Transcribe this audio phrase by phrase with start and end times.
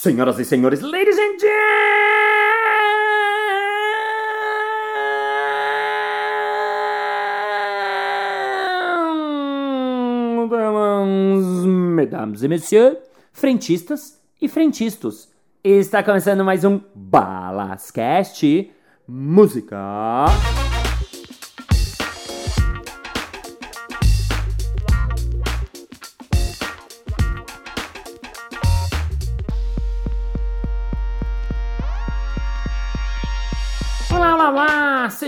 [0.00, 1.36] Senhoras e senhores, ladies and
[10.46, 11.66] gentlemen,
[11.96, 12.96] mesdames e messieurs,
[13.32, 15.28] frentistas e frentistas.
[15.64, 18.70] Está começando mais um Balascast
[19.08, 20.26] Música.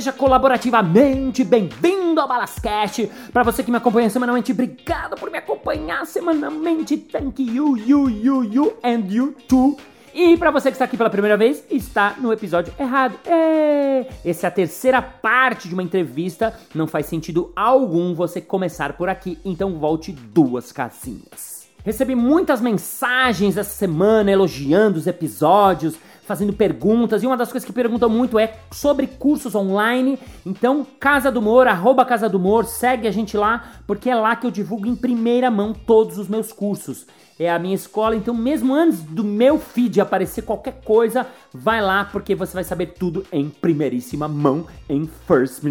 [0.01, 3.11] Seja colaborativamente bem-vindo ao Balascast.
[3.35, 6.97] Para você que me acompanha semanalmente, obrigado por me acompanhar semanalmente.
[6.97, 9.77] Thank you, you, you, you and you too.
[10.15, 13.15] E para você que está aqui pela primeira vez, está no episódio errado.
[13.27, 16.59] É, essa é a terceira parte de uma entrevista.
[16.75, 21.69] Não faz sentido algum você começar por aqui, então volte duas casinhas.
[21.85, 25.95] Recebi muitas mensagens essa semana elogiando os episódios,
[26.31, 30.17] fazendo perguntas, e uma das coisas que perguntam muito é sobre cursos online.
[30.47, 34.37] Então, Casa do Humor, arroba Casa do Humor, segue a gente lá, porque é lá
[34.37, 37.05] que eu divulgo em primeira mão todos os meus cursos.
[37.37, 42.05] É a minha escola, então mesmo antes do meu feed aparecer qualquer coisa, vai lá
[42.05, 45.65] porque você vai saber tudo em primeiríssima mão, em first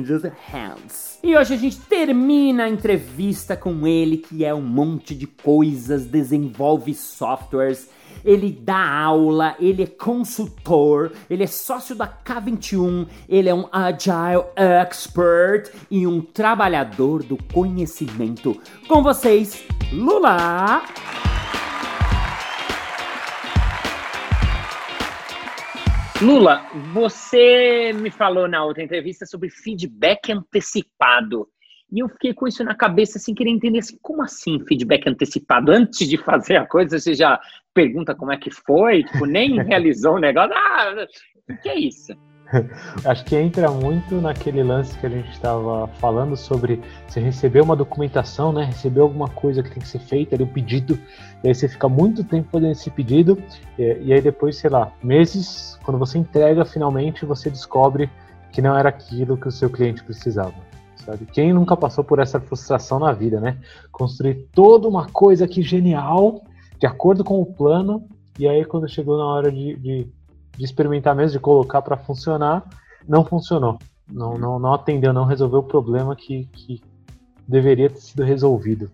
[0.51, 1.19] hands.
[1.23, 6.05] E hoje a gente termina a entrevista com ele, que é um monte de coisas,
[6.05, 7.87] desenvolve softwares,
[8.23, 14.45] ele dá aula, ele é consultor, ele é sócio da K21, ele é um agile
[14.55, 18.59] expert e um trabalhador do conhecimento.
[18.87, 20.83] Com vocês, Lula!
[26.21, 31.47] Lula, você me falou na outra entrevista sobre feedback antecipado.
[31.91, 35.71] E eu fiquei com isso na cabeça, assim, queria entender assim, como assim feedback antecipado?
[35.71, 37.39] Antes de fazer a coisa, você já
[37.73, 40.53] pergunta como é que foi, tipo, nem realizou o negócio.
[40.53, 41.07] Ah,
[41.49, 42.13] o que é isso?
[43.05, 47.75] Acho que entra muito naquele lance que a gente estava falando sobre você receber uma
[47.75, 48.65] documentação, né?
[48.65, 50.99] Receber alguma coisa que tem que ser feita, ali, um pedido,
[51.43, 53.41] e aí você fica muito tempo fazendo esse pedido,
[53.77, 58.09] e, e aí depois, sei lá, meses, quando você entrega finalmente, você descobre
[58.51, 60.68] que não era aquilo que o seu cliente precisava.
[61.05, 61.25] Sabe?
[61.25, 63.57] Quem nunca passou por essa frustração na vida, né?
[63.91, 66.41] Construir toda uma coisa que genial,
[66.77, 70.07] de acordo com o plano, e aí quando chegou na hora de, de
[70.59, 72.67] de experimentar mesmo, de colocar para funcionar,
[73.07, 73.79] não funcionou.
[74.11, 76.81] Não, não, não atendeu, não resolveu o problema que, que
[77.47, 78.91] deveria ter sido resolvido.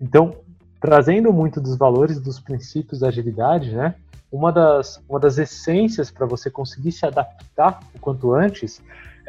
[0.00, 0.36] Então,
[0.80, 3.96] trazendo muito dos valores, dos princípios da agilidade, né?
[4.30, 8.80] Uma das, uma das essências para você conseguir se adaptar o quanto antes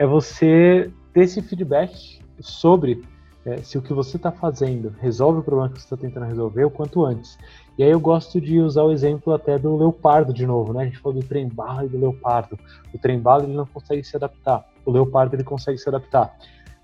[0.02, 3.04] é você ter esse feedback sobre
[3.46, 6.66] é, se o que você está fazendo resolve o problema que você está tentando resolver
[6.66, 7.38] o quanto antes.
[7.78, 10.82] E aí eu gosto de usar o exemplo até do leopardo de novo, né?
[10.82, 12.58] A gente falou do trem bala e do leopardo.
[12.92, 14.68] O trem bala ele não consegue se adaptar.
[14.84, 16.36] O leopardo ele consegue se adaptar.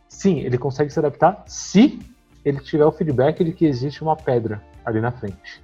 [0.07, 1.97] Sim, ele consegue se adaptar se
[2.45, 5.59] ele tiver o feedback de que existe uma pedra ali na frente.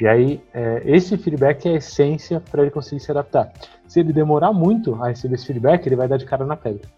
[0.00, 3.52] E aí, é, esse feedback é a essência para ele conseguir se adaptar.
[3.88, 6.88] Se ele demorar muito a receber esse feedback, ele vai dar de cara na pedra.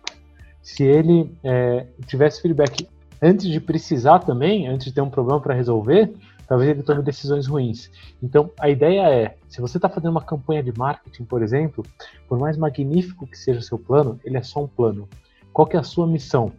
[0.63, 2.89] Se ele é, tivesse feedback
[3.21, 6.13] antes de precisar também, antes de ter um problema para resolver,
[6.47, 7.91] talvez ele tome decisões ruins.
[8.23, 11.85] Então, a ideia é, se você está fazendo uma campanha de marketing, por exemplo,
[12.29, 15.09] por mais magnífico que seja o seu plano, ele é só um plano.
[15.53, 16.53] Qual que é a sua missão?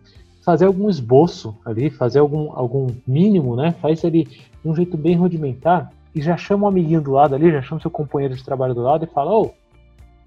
[0.44, 3.76] Fazer algum esboço ali, fazer algum, algum mínimo, né?
[3.82, 7.36] Faz ali de um jeito bem rudimentar e já chama o um amiguinho do lado
[7.36, 9.54] ali, já chama seu companheiro de trabalho do lado e fala, ô, o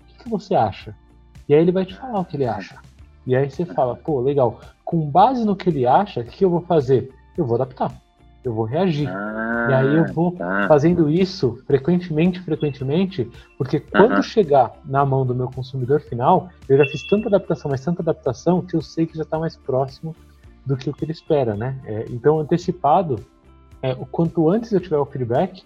[0.09, 0.95] que, que você acha?
[1.49, 2.79] E aí ele vai te falar o que ele acha.
[3.27, 4.61] E aí você fala, pô, legal.
[4.85, 7.11] Com base no que ele acha, o que eu vou fazer?
[7.37, 7.93] Eu vou adaptar.
[8.45, 9.09] Eu vou reagir.
[9.09, 10.67] Ah, e aí eu vou tá.
[10.69, 16.85] fazendo isso frequentemente, frequentemente, porque quando chegar na mão do meu consumidor final, eu já
[16.85, 20.15] fiz tanta adaptação, mas tanta adaptação, que eu sei que já está mais próximo
[20.67, 21.79] do que o que ele espera, né?
[21.87, 23.19] É, então, antecipado,
[23.83, 25.63] é, o quanto antes eu tiver o feedback,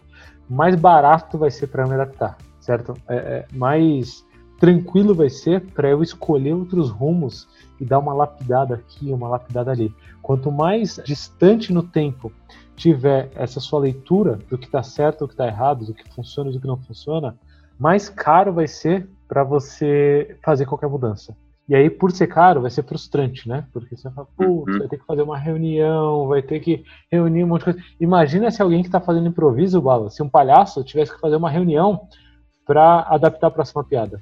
[0.48, 2.94] mais barato vai ser para me adaptar, certo?
[3.08, 4.24] É, é mais
[4.58, 7.48] tranquilo vai ser para eu escolher outros rumos
[7.80, 9.94] e dar uma lapidada aqui, uma lapidada ali.
[10.20, 12.32] Quanto mais distante no tempo
[12.76, 16.50] tiver essa sua leitura do que está certo, do que está errado, do que funciona
[16.50, 17.36] e do que não funciona,
[17.78, 21.36] mais caro vai ser para você fazer qualquer mudança.
[21.68, 23.66] E aí, por ser caro, vai ser frustrante, né?
[23.72, 24.78] Porque você fala, putz, uhum.
[24.78, 26.82] vai ter que fazer uma reunião, vai ter que
[27.12, 27.82] reunir um monte de coisa.
[28.00, 31.50] Imagina se alguém que está fazendo improviso, Bala, se um palhaço tivesse que fazer uma
[31.50, 32.08] reunião
[32.66, 34.18] para adaptar a próxima piada.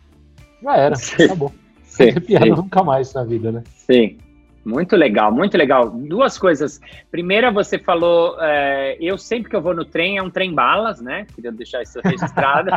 [0.62, 1.52] Já era, sim, acabou.
[1.84, 3.62] Sim, piada nunca mais na vida, né?
[3.74, 4.18] Sim.
[4.66, 5.88] Muito legal, muito legal.
[5.88, 6.80] Duas coisas.
[7.08, 11.00] Primeira, você falou, é, eu sempre que eu vou no trem é um trem balas,
[11.00, 11.24] né?
[11.32, 12.70] Queria deixar isso registrado.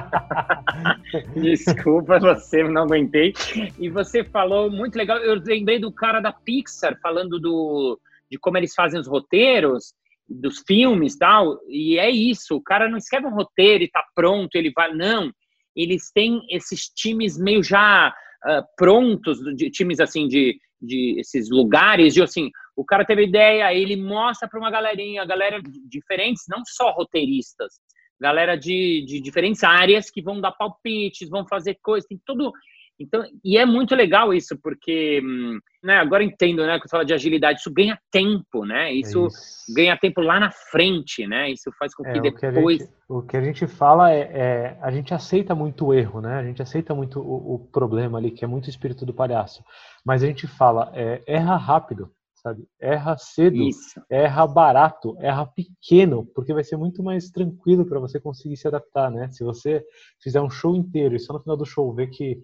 [1.34, 3.34] Desculpa, você não aguentei.
[3.80, 5.18] E você falou muito legal.
[5.18, 8.00] Eu lembrei do cara da Pixar falando do,
[8.30, 9.96] de como eles fazem os roteiros
[10.30, 11.58] dos filmes tal.
[11.68, 12.56] E é isso.
[12.56, 14.94] O cara não escreve um roteiro e tá pronto, ele vai.
[14.94, 15.32] Não.
[15.76, 18.14] Eles têm esses times meio já
[18.46, 23.74] uh, prontos, de, times assim de, de esses lugares, de assim, o cara teve ideia,
[23.74, 27.74] ele mostra para uma galerinha, galera diferentes, não só roteiristas,
[28.20, 32.52] galera de, de diferentes áreas que vão dar palpites, vão fazer coisas, tem tudo.
[33.00, 37.14] Então, e é muito legal isso, porque hum, né, agora entendo, né, quando fala de
[37.14, 38.92] agilidade, isso ganha tempo, né?
[38.92, 41.50] Isso, é isso, ganha tempo lá na frente, né?
[41.50, 42.82] Isso faz com que é, depois.
[42.82, 45.94] O que, gente, o que, a gente, fala é, é, a gente aceita muito o
[45.94, 46.36] erro, né?
[46.36, 49.64] A gente aceita muito o, o, problema ali, que é muito o espírito do palhaço.
[50.06, 52.12] Mas a gente fala, é, erra rápido
[52.42, 52.66] sabe?
[52.80, 54.02] Erra cedo, Isso.
[54.10, 59.12] erra barato, erra pequeno, porque vai ser muito mais tranquilo para você conseguir se adaptar,
[59.12, 59.30] né?
[59.30, 59.86] Se você
[60.22, 62.42] fizer um show inteiro e só no final do show ver que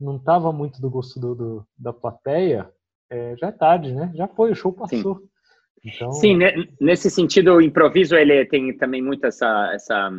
[0.00, 2.70] não estava muito do gosto do, do da plateia,
[3.10, 4.12] é, já é tarde, né?
[4.14, 5.16] Já foi, o show passou.
[5.16, 5.28] Sim.
[5.84, 6.12] Então...
[6.12, 6.38] Sim,
[6.80, 10.10] nesse sentido, o improviso ele tem também muito essa, essa,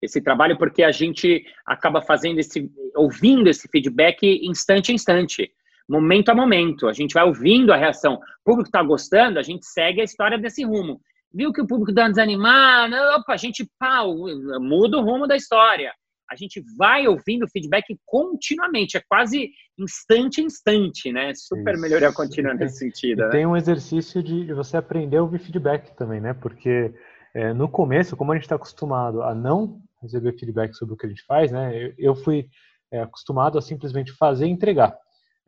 [0.00, 5.50] esse trabalho, porque a gente acaba fazendo esse, ouvindo esse feedback instante a instante
[5.88, 6.88] momento a momento.
[6.88, 8.14] A gente vai ouvindo a reação.
[8.14, 11.00] O público está gostando, a gente segue a história desse rumo.
[11.32, 14.14] Viu que o público está desanimado, opa, a gente pau,
[14.60, 15.92] muda o rumo da história.
[16.30, 21.32] A gente vai ouvindo feedback continuamente, é quase instante a instante, né?
[21.34, 21.82] Super Isso.
[21.82, 23.22] melhoria contínua nesse sentido.
[23.22, 23.30] Né?
[23.30, 26.34] Tem um exercício de você aprender a ouvir feedback também, né?
[26.34, 26.92] Porque
[27.34, 31.06] é, no começo, como a gente está acostumado a não receber feedback sobre o que
[31.06, 31.76] a gente faz, né?
[31.76, 32.48] Eu, eu fui
[32.90, 34.96] é, acostumado a simplesmente fazer e entregar.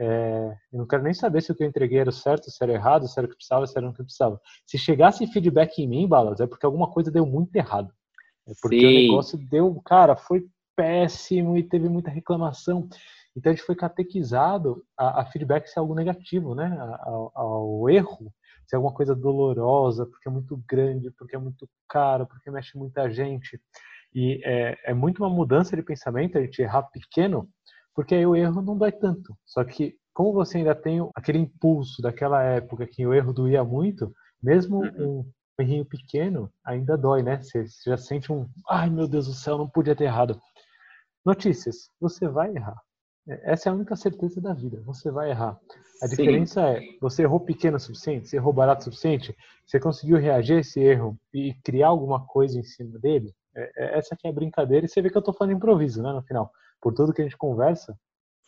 [0.01, 2.73] É, eu não quero nem saber se o que eu entreguei era certo, se era
[2.73, 4.41] errado, se era o que precisava, se era o que precisava.
[4.65, 7.93] Se chegasse feedback em mim, Balas, é porque alguma coisa deu muito errado.
[8.47, 8.87] É porque Sim.
[8.87, 10.47] o negócio deu, cara, foi
[10.79, 12.89] péssimo e teve muita reclamação.
[13.37, 16.77] Então a gente foi catequizado a, a feedback ser algo negativo, né?
[17.01, 18.33] Ao, ao, erro
[18.65, 23.11] ser alguma coisa dolorosa, porque é muito grande, porque é muito caro, porque mexe muita
[23.11, 23.61] gente.
[24.15, 27.49] E é, é muito uma mudança de pensamento a gente errar pequeno
[27.99, 29.37] porque aí o erro não dói tanto.
[29.45, 34.15] Só que como você ainda tem aquele impulso daquela época que o erro doía muito,
[34.41, 35.33] mesmo uhum.
[35.59, 37.43] um errinho pequeno ainda dói, né?
[37.43, 40.41] Você, você já sente um, ai meu Deus do céu, não podia ter errado.
[41.29, 42.81] Notícias, você vai errar.
[43.29, 44.81] É, essa é a única certeza da vida.
[44.87, 45.59] Você vai errar.
[46.03, 46.17] A Sim.
[46.17, 49.37] diferença é, você errou pequeno o suficiente, você errou barato o suficiente,
[49.67, 53.35] você conseguiu reagir a esse erro e criar alguma coisa em cima dele.
[53.55, 56.03] É, é, essa aqui é a brincadeira e você vê que eu estou falando improviso,
[56.03, 57.99] né, no final por tudo que a gente conversa,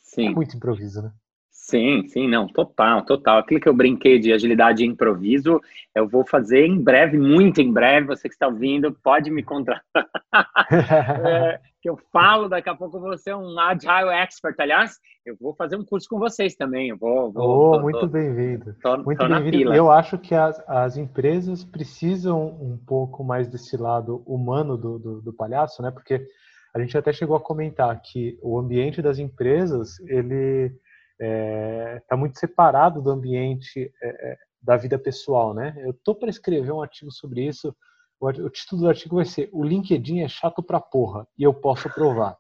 [0.03, 0.29] sim.
[0.29, 1.12] é muito improviso, né?
[1.61, 3.39] Sim, sim, não, total, total.
[3.39, 5.61] Aquilo que eu brinquei de agilidade e improviso,
[5.95, 8.07] eu vou fazer em breve, muito em breve.
[8.07, 9.85] Você que está ouvindo, pode me contratar.
[10.73, 14.57] é, que eu falo, daqui a pouco vou ser um Agile Expert.
[14.59, 16.89] Aliás, eu vou fazer um curso com vocês também.
[16.89, 18.75] Eu vou, vou oh, muito bem-vindo.
[19.05, 19.75] Muito bem-vindo.
[19.75, 25.21] Eu acho que as, as empresas precisam um pouco mais desse lado humano do, do,
[25.21, 25.91] do palhaço, né?
[25.91, 26.27] Porque
[26.75, 30.73] a gente até chegou a comentar que o ambiente das empresas ele
[31.21, 35.75] está é, tá muito separado do ambiente é, é, da vida pessoal, né?
[35.79, 37.75] Eu tô para escrever um artigo sobre isso.
[38.19, 41.53] O, o, título do artigo vai ser "O LinkedIn é chato pra porra" e eu
[41.53, 42.37] posso provar.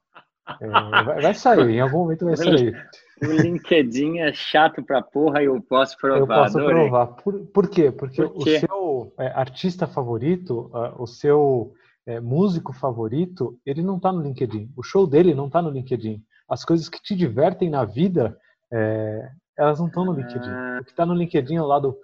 [0.60, 2.74] É, vai, vai, sair, em algum momento vai sair.
[3.22, 6.18] O LinkedIn é chato pra porra e eu posso provar.
[6.20, 6.88] Eu posso adorei.
[6.88, 7.06] provar.
[7.08, 7.92] Por, por quê?
[7.92, 8.56] Porque por quê?
[8.56, 11.74] o seu é, artista favorito, o seu
[12.06, 14.72] é, músico favorito, ele não está no LinkedIn.
[14.74, 16.24] O show dele não está no LinkedIn.
[16.48, 18.38] As coisas que te divertem na vida,
[18.72, 20.48] é, elas não estão no LinkedIn.
[20.48, 20.78] Ah.
[20.80, 21.96] O que está no LinkedIn é o lado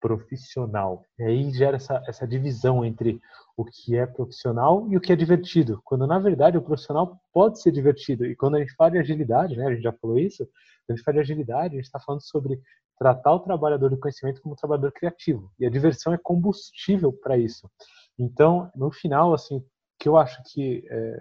[0.00, 1.04] profissional.
[1.18, 3.20] E aí gera essa, essa divisão entre
[3.56, 5.80] o que é profissional e o que é divertido.
[5.84, 8.24] Quando, na verdade, o profissional pode ser divertido.
[8.24, 10.96] E quando a gente fala de agilidade, né, a gente já falou isso, quando a
[10.96, 12.60] gente fala de agilidade, a gente está falando sobre
[12.98, 15.50] tratar o trabalhador do conhecimento como um trabalhador criativo.
[15.58, 17.70] E a diversão é combustível para isso.
[18.18, 19.62] Então, no final, assim,
[19.98, 21.20] que eu acho que é,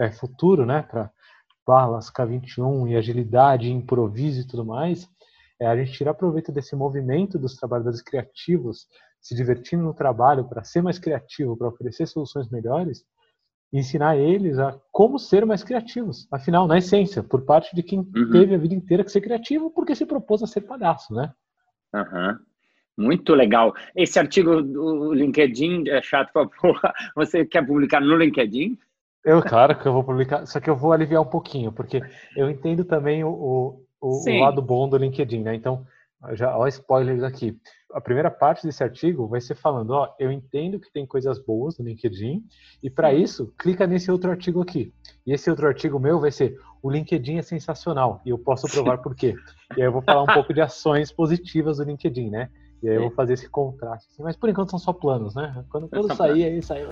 [0.00, 1.10] é futuro, né, para
[1.70, 5.08] balas K21 e agilidade, improviso e tudo mais,
[5.60, 8.88] é a gente tirar proveito desse movimento dos trabalhadores criativos
[9.20, 13.04] se divertindo no trabalho para ser mais criativo, para oferecer soluções melhores,
[13.72, 16.26] e ensinar eles a como ser mais criativos.
[16.32, 18.30] Afinal, na essência, por parte de quem uhum.
[18.32, 21.32] teve a vida inteira que ser criativo, porque se propôs a ser palhaço, né?
[21.94, 22.36] Uhum.
[22.98, 23.72] Muito legal.
[23.94, 26.92] Esse artigo do LinkedIn é chato pra porra.
[27.14, 28.76] Você quer publicar no LinkedIn?
[29.24, 32.00] Eu, claro que eu vou publicar, só que eu vou aliviar um pouquinho, porque
[32.36, 35.54] eu entendo também o, o, o lado bom do LinkedIn, né?
[35.54, 35.84] Então,
[36.32, 37.56] já, ó, spoilers aqui.
[37.92, 41.78] A primeira parte desse artigo vai ser falando, ó, eu entendo que tem coisas boas
[41.78, 42.42] no LinkedIn,
[42.82, 44.92] e para isso, clica nesse outro artigo aqui.
[45.26, 48.98] E esse outro artigo meu vai ser o LinkedIn é sensacional e eu posso provar
[48.98, 49.34] por quê.
[49.76, 52.48] E aí eu vou falar um pouco de ações positivas do LinkedIn, né?
[52.82, 54.08] E aí eu vou fazer esse contraste.
[54.10, 55.64] Assim, mas por enquanto são só planos, né?
[55.68, 56.86] Quando, quando sair, aí sai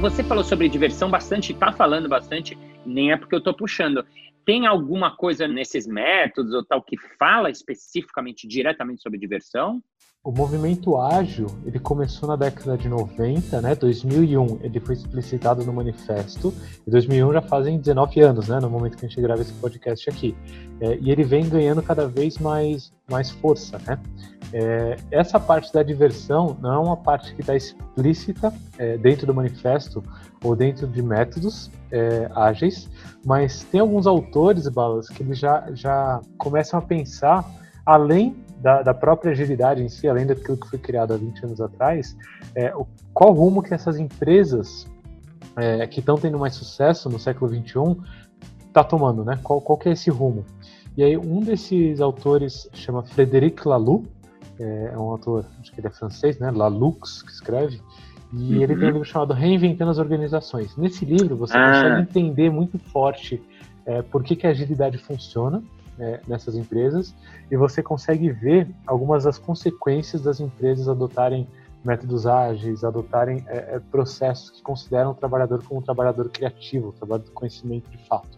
[0.00, 4.06] Você falou sobre diversão bastante, está falando bastante, nem é porque eu estou puxando.
[4.46, 9.82] Tem alguma coisa nesses métodos ou tal que fala especificamente, diretamente sobre diversão?
[10.22, 13.74] O movimento ágil, ele começou na década de 90, né?
[13.74, 16.54] 2001, ele foi explicitado no manifesto.
[16.86, 18.60] Em 2001 já fazem 19 anos, né?
[18.60, 20.36] No momento que a gente grava esse podcast aqui.
[20.80, 23.98] É, e ele vem ganhando cada vez mais, mais força, né?
[24.52, 29.34] É, essa parte da diversão não é uma parte que está explícita é, dentro do
[29.34, 30.02] manifesto
[30.42, 32.88] ou dentro de métodos é, ágeis,
[33.26, 37.44] mas tem alguns autores, Balas, que eles já, já começam a pensar
[37.84, 41.60] além da, da, própria agilidade em si, além daquilo que foi criado há 20 anos
[41.60, 42.16] atrás,
[42.54, 44.86] é, o, qual rumo que essas empresas
[45.56, 47.96] é, que estão tendo mais sucesso no século 21
[48.66, 49.38] está tomando, né?
[49.42, 50.44] Qual, qual que é esse rumo?
[50.98, 54.04] E aí um desses autores chama Frédéric Laloux,
[54.58, 56.50] é, é um autor, acho que ele é francês, né?
[56.50, 57.80] Laloux, que escreve,
[58.32, 58.62] e uhum.
[58.62, 60.76] ele tem um livro chamado Reinventando as Organizações.
[60.76, 61.72] Nesse livro você ah.
[61.72, 63.40] consegue entender muito forte
[63.86, 65.62] é, por que, que a agilidade funciona,
[66.00, 67.14] é, nessas empresas
[67.50, 71.46] e você consegue ver algumas das consequências das empresas adotarem
[71.84, 76.92] métodos ágeis, adotarem é, é, processos que consideram o trabalhador como um trabalhador criativo, um
[76.92, 78.37] trabalhador de conhecimento de fato.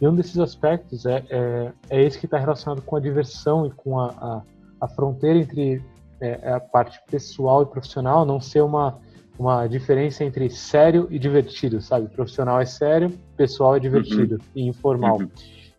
[0.00, 3.70] E um desses aspectos é, é, é esse que está relacionado com a diversão e
[3.70, 4.42] com a, a,
[4.82, 5.82] a fronteira entre
[6.20, 8.98] é, a parte pessoal e profissional, não ser uma,
[9.38, 12.08] uma diferença entre sério e divertido, sabe?
[12.08, 14.40] Profissional é sério, pessoal é divertido uhum.
[14.54, 15.18] e informal.
[15.18, 15.30] Uhum.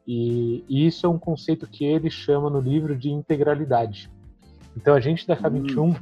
[0.08, 4.10] E, e, isso é um conceito que ele chama no livro de integralidade.
[4.76, 5.96] Então a gente da K21, hum.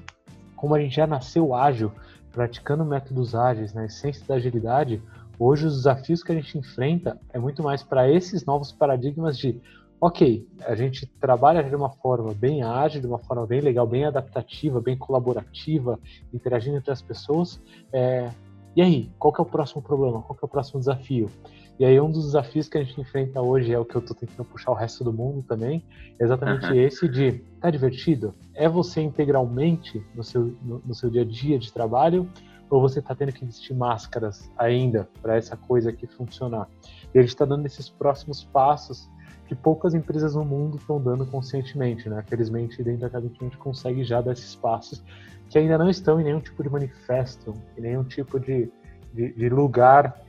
[0.56, 1.92] como a gente já nasceu ágil,
[2.32, 5.02] praticando métodos ágeis, na essência da agilidade,
[5.40, 9.62] hoje os desafios que a gente enfrenta é muito mais para esses novos paradigmas de
[10.00, 14.06] ok, a gente trabalha de uma forma bem ágil, de uma forma bem legal, bem
[14.06, 16.00] adaptativa, bem colaborativa,
[16.34, 17.62] interagindo entre as pessoas.
[17.92, 18.30] É,
[18.76, 20.22] e aí, qual que é o próximo problema?
[20.22, 21.30] Qual que é o próximo desafio?
[21.78, 24.16] E aí um dos desafios que a gente enfrenta hoje é o que eu estou
[24.16, 25.84] tentando puxar o resto do mundo também,
[26.18, 26.76] é exatamente uhum.
[26.76, 28.34] esse de tá divertido?
[28.54, 32.30] É você integralmente no seu, no, no seu dia a dia de trabalho
[32.70, 36.68] ou você está tendo que investir máscaras ainda para essa coisa aqui funcionar?
[37.14, 39.10] E a gente está dando esses próximos passos
[39.48, 42.24] que poucas empresas no mundo estão dando conscientemente, né?
[42.28, 45.04] Felizmente, dentro da Cabin a gente consegue já dar esses passos
[45.50, 48.70] que ainda não estão em nenhum tipo de manifesto, em nenhum tipo de,
[49.14, 50.26] de, de lugar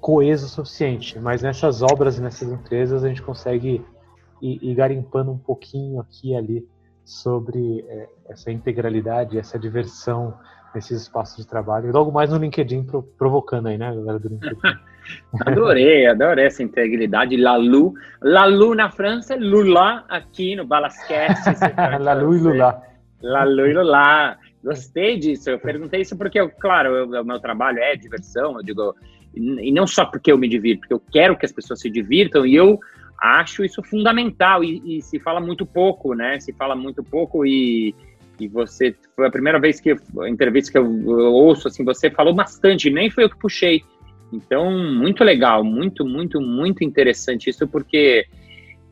[0.00, 3.84] coeso o suficiente, mas nessas obras e nessas empresas a gente consegue
[4.40, 6.68] ir, ir garimpando um pouquinho aqui e ali
[7.04, 10.34] sobre é, essa integralidade, essa diversão
[10.74, 11.88] nesses espaços de trabalho.
[11.88, 14.56] E logo mais no LinkedIn, pro, provocando aí, né, galera do LinkedIn.
[15.46, 17.36] adorei, adorei essa integridade.
[17.36, 21.40] Lalu, Lalu na França, Lula aqui no Balasquete.
[22.00, 22.82] Lalu e Lula.
[23.22, 24.36] Lalu e Lula.
[24.62, 25.50] Gostei disso.
[25.50, 28.56] Eu perguntei isso porque, eu, claro, o meu trabalho é diversão.
[28.56, 28.94] Eu digo,
[29.34, 32.44] e não só porque eu me divirto, porque eu quero que as pessoas se divirtam
[32.46, 32.78] e eu
[33.22, 36.40] acho isso fundamental e, e se fala muito pouco, né?
[36.40, 37.94] Se fala muito pouco e,
[38.40, 42.10] e você foi a primeira vez que a entrevista que eu, eu ouço assim, você
[42.10, 43.82] falou bastante, nem foi eu que puxei.
[44.32, 48.26] Então, muito legal, muito, muito, muito interessante isso porque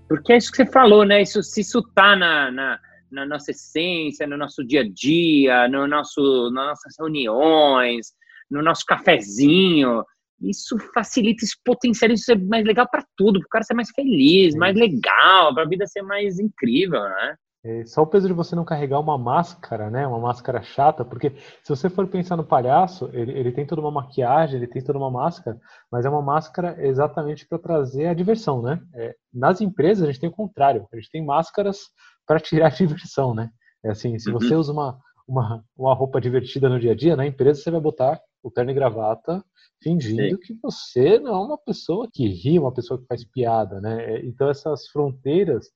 [0.09, 1.23] porque é isso que você falou, né?
[1.23, 5.87] Isso se isso tá na, na, na nossa essência, no nosso dia a dia, no
[5.87, 8.13] nosso nas nossas reuniões,
[8.51, 10.03] no nosso cafezinho,
[10.41, 13.91] isso facilita, isso potencializa, isso é mais legal para tudo, para o cara ser mais
[13.91, 17.37] feliz, mais legal, para a vida ser mais incrível, né?
[17.65, 20.07] É só o peso de você não carregar uma máscara, né?
[20.07, 21.31] Uma máscara chata, porque
[21.63, 24.99] se você for pensar no palhaço, ele, ele tem toda uma maquiagem, ele tem toda
[24.99, 25.59] uma máscara,
[25.91, 28.81] mas é uma máscara exatamente para trazer a diversão, né?
[28.95, 31.81] É, nas empresas a gente tem o contrário, a gente tem máscaras
[32.27, 33.51] para tirar a diversão, né?
[33.85, 34.61] É assim, se você uhum.
[34.61, 38.21] usa uma, uma, uma roupa divertida no dia a dia, na empresa você vai botar
[38.43, 39.45] o terno e gravata
[39.83, 40.39] fingindo Sim.
[40.39, 44.15] que você não é uma pessoa que ri, uma pessoa que faz piada, né?
[44.15, 45.67] É, então essas fronteiras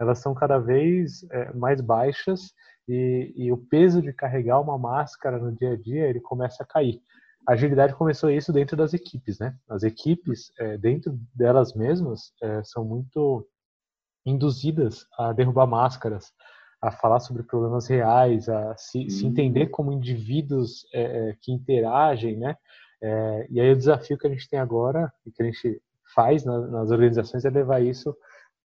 [0.00, 2.54] elas são cada vez é, mais baixas
[2.88, 6.66] e, e, o peso de carregar uma máscara no dia a dia ele começa a
[6.66, 7.00] cair.
[7.46, 9.54] A agilidade começou isso dentro das equipes, né?
[9.68, 13.46] As equipes é, dentro delas mesmas é, são muito
[14.24, 16.32] induzidas a derrubar máscaras,
[16.80, 22.38] a falar sobre problemas reais, a se, se entender como indivíduos é, é, que interagem,
[22.38, 22.56] né?
[23.02, 25.80] É, e aí o desafio que a gente tem agora, e que a gente
[26.14, 28.16] faz nas, nas organizações, é levar isso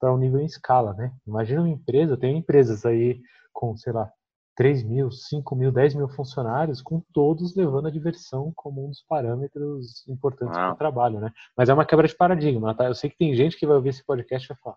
[0.05, 1.11] para um nível em escala, né?
[1.27, 3.23] Imagina uma empresa, tem empresas aí
[3.55, 4.11] com, sei lá,
[4.55, 9.03] 3 mil, 5 mil, 10 mil funcionários, com todos levando a diversão como um dos
[9.09, 11.33] parâmetros importantes para o trabalho, né?
[11.57, 12.85] Mas é uma quebra de paradigma, tá?
[12.85, 14.77] Eu sei que tem gente que vai ouvir esse podcast e vai falar,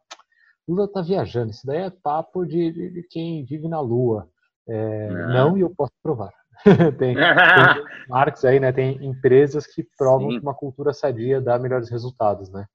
[0.66, 4.30] Lula tá viajando, isso daí é papo de, de, quem vive na Lua.
[4.66, 5.58] É, não.
[5.58, 6.32] e eu posso provar.
[6.98, 7.18] tem, tem
[8.50, 8.72] aí, né?
[8.72, 10.38] Tem empresas que provam Sim.
[10.38, 12.66] que uma cultura sadia dá melhores resultados, né?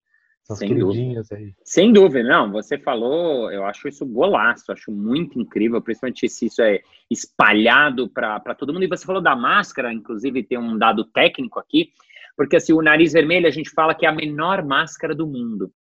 [0.42, 1.48] São Sem queridinhas dúvida.
[1.48, 1.54] aí.
[1.64, 2.50] Sem dúvida, não.
[2.50, 6.80] Você falou, eu acho isso golaço, acho muito incrível, principalmente se isso é
[7.10, 8.84] espalhado para todo mundo.
[8.84, 11.92] E você falou da máscara, inclusive tem um dado técnico aqui,
[12.36, 15.72] porque assim, o nariz vermelho a gente fala que é a menor máscara do mundo.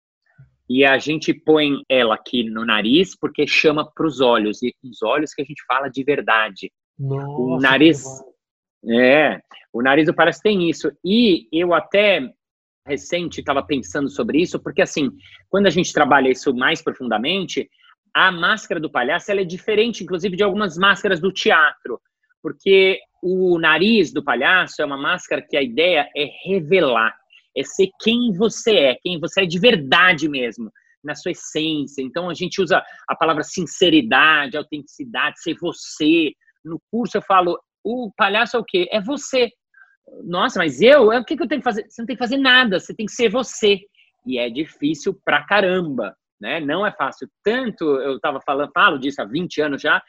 [0.69, 5.03] E a gente põe ela aqui no nariz porque chama para os olhos, e os
[5.03, 6.71] olhos que a gente fala de verdade.
[6.99, 8.05] Nossa, o nariz.
[8.89, 9.41] É,
[9.73, 10.93] o nariz do palhaço tem isso.
[11.05, 12.31] E eu até
[12.91, 15.11] recente estava pensando sobre isso, porque assim,
[15.49, 17.69] quando a gente trabalha isso mais profundamente,
[18.15, 22.01] a máscara do palhaço ela é diferente, inclusive, de algumas máscaras do teatro,
[22.43, 27.15] porque o nariz do palhaço é uma máscara que a ideia é revelar,
[27.57, 30.71] é ser quem você é, quem você é de verdade mesmo,
[31.03, 32.03] na sua essência.
[32.03, 36.33] Então a gente usa a palavra sinceridade, autenticidade, ser você.
[36.65, 38.89] No curso eu falo, o palhaço é o quê?
[38.91, 39.51] É você
[40.25, 41.09] nossa, mas eu?
[41.09, 41.87] O que, que eu tenho que fazer?
[41.89, 43.81] Você não tem que fazer nada, você tem que ser você.
[44.27, 46.61] E é difícil pra caramba, né?
[46.61, 47.29] Não é fácil.
[47.43, 50.03] Tanto eu tava falando, falo disso há 20 anos já,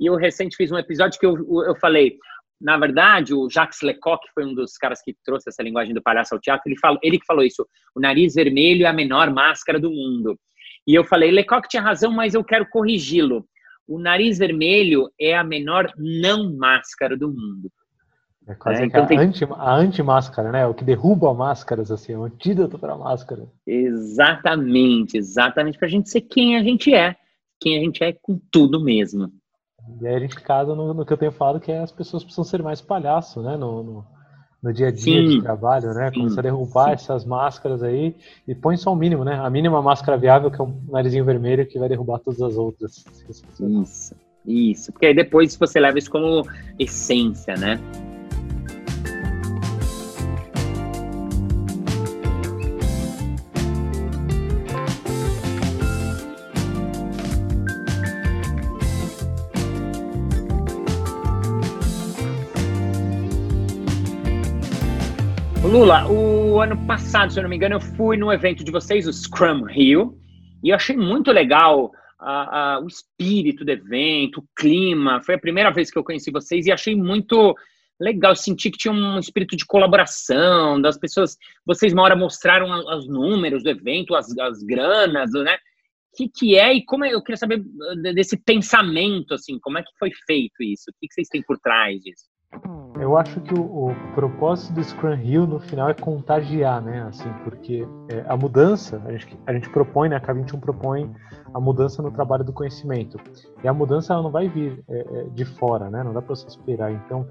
[0.00, 2.16] e eu recente fiz um episódio que eu, eu falei,
[2.60, 6.34] na verdade, o Jacques Lecoq foi um dos caras que trouxe essa linguagem do palhaço
[6.34, 6.68] ao teatro.
[6.68, 10.38] Ele, falou, ele que falou isso: o nariz vermelho é a menor máscara do mundo.
[10.86, 13.46] E eu falei, Lecoq tinha razão, mas eu quero corrigi-lo.
[13.86, 17.70] O nariz vermelho é a menor não máscara do mundo.
[18.48, 19.18] É quase é, então a, tem...
[19.18, 20.66] anti, a anti-máscara, né?
[20.66, 23.46] O que derruba máscaras, assim, é um antídoto para a máscara.
[23.66, 27.14] Exatamente, exatamente, para a gente ser quem a gente é.
[27.60, 29.30] Quem a gente é com tudo mesmo.
[30.00, 32.24] E aí a gente casa no, no que eu tenho falado, que é as pessoas
[32.24, 33.54] precisam ser mais palhaço, né?
[33.56, 34.06] No, no,
[34.62, 36.10] no dia a dia sim, de trabalho, né?
[36.10, 36.92] Sim, Começar a derrubar sim.
[37.04, 38.14] essas máscaras aí
[38.46, 39.34] e põe só o mínimo, né?
[39.34, 43.04] A mínima máscara viável, que é um narizinho vermelho, que vai derrubar todas as outras.
[43.60, 44.14] Isso,
[44.46, 44.92] isso.
[44.92, 47.78] Porque aí depois você leva isso como essência, né?
[65.68, 69.06] Lula, o ano passado, se eu não me engano, eu fui no evento de vocês,
[69.06, 70.18] o Scrum Rio,
[70.64, 71.92] e eu achei muito legal
[72.82, 75.20] o espírito do evento, o clima.
[75.20, 77.54] Foi a primeira vez que eu conheci vocês e achei muito
[78.00, 78.34] legal.
[78.34, 81.36] senti que tinha um espírito de colaboração das pessoas.
[81.66, 85.58] Vocês uma hora mostraram os números do evento, as, as granas, né?
[86.14, 87.62] O que, que é e como é, eu queria saber
[88.14, 90.84] desse pensamento, assim, como é que foi feito isso?
[90.88, 92.24] O que, que vocês têm por trás disso?
[93.00, 97.02] Eu acho que o, o, propósito do Scrum Hill no final é contagiar, né?
[97.02, 100.16] Assim, porque é, a mudança, a gente, a gente propõe, né?
[100.16, 101.14] A K21 propõe
[101.54, 103.18] a mudança no trabalho do conhecimento.
[103.62, 106.02] E a mudança ela não vai vir é, é de fora, né?
[106.02, 106.90] Não dá para você esperar.
[106.90, 107.26] Então,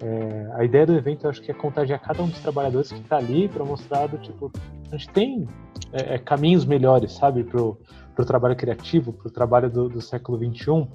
[0.00, 3.00] é, a ideia do evento eu acho que é contagiar cada um dos trabalhadores que
[3.00, 4.52] está ali para mostrar do tipo,
[4.92, 5.48] a gente tem
[5.92, 7.78] é, é, caminhos melhores, sabe, pro
[8.18, 10.88] para o trabalho criativo, para o trabalho do, do, século XXI.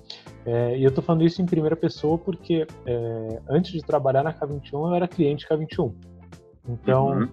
[0.46, 4.34] É, e eu estou falando isso em primeira pessoa porque é, antes de trabalhar na
[4.34, 5.94] K21 eu era cliente K21.
[6.68, 7.30] Então, uhum.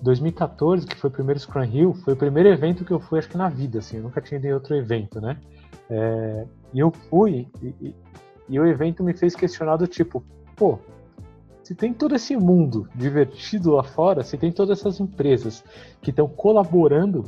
[0.00, 3.28] 2014, que foi o primeiro Scrum Hill, foi o primeiro evento que eu fui, acho
[3.28, 5.38] que na vida, assim, eu nunca tinha ido em outro evento, né?
[5.90, 7.94] É, e eu fui, e,
[8.48, 10.24] e, o evento me fez questionar do tipo,
[10.56, 10.78] pô,
[11.62, 15.62] se tem todo esse mundo divertido lá fora, se tem todas essas empresas
[16.00, 17.24] que estão colaborando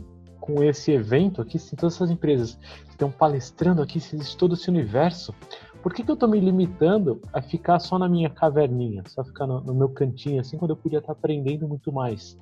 [0.48, 2.54] com esse evento aqui, se todas essas empresas
[2.86, 5.34] que estão palestrando aqui, se existe todo esse universo,
[5.82, 9.46] por que, que eu estou me limitando a ficar só na minha caverninha, só ficar
[9.46, 12.38] no, no meu cantinho, assim, quando eu podia estar aprendendo muito mais?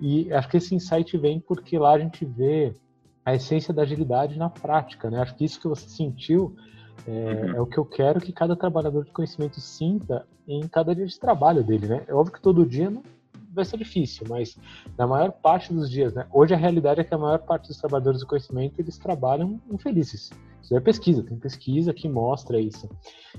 [0.00, 2.72] E acho que esse insight vem porque lá a gente vê
[3.24, 5.20] a essência da agilidade na prática, né?
[5.20, 6.54] Acho que isso que você sentiu
[7.04, 7.56] é, uhum.
[7.56, 11.18] é, o que eu quero que cada trabalhador de conhecimento sinta em cada dia de
[11.18, 12.04] trabalho dele, né?
[12.06, 13.02] É óbvio que todo dia não,
[13.52, 14.56] vai ser difícil, mas
[14.96, 16.26] na maior parte dos dias, né?
[16.32, 20.30] Hoje a realidade é que a maior parte dos trabalhadores do conhecimento eles trabalham infelizes.
[20.62, 22.88] Isso é pesquisa, tem pesquisa que mostra isso.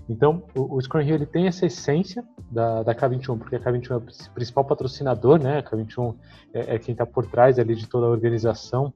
[0.10, 3.92] Então, o, o Scrum Hill ele tem essa essência da, da K21, porque a K21
[3.92, 5.60] é o principal patrocinador, né?
[5.60, 6.16] A K21
[6.54, 8.94] é, é quem está por trás ali de toda a organização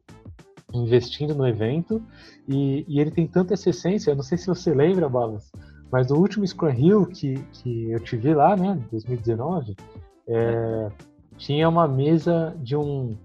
[0.74, 2.02] investindo no evento
[2.48, 5.52] e, e, ele tem tanta essa essência, eu não sei se você lembra, Balas,
[5.92, 9.76] mas o último Scrum Hill que, que eu tive lá, né, 2019,
[10.28, 10.92] é,
[11.38, 13.18] tinha uma mesa de um,